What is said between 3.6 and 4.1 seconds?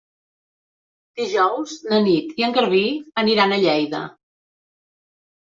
Lleida.